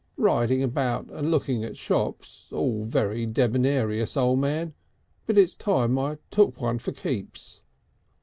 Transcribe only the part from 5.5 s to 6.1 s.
time